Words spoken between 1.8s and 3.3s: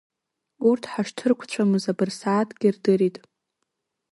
абырсааҭк ирдырит.